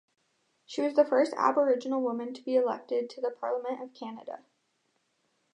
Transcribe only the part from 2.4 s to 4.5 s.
be elected to the Parliament of Canada.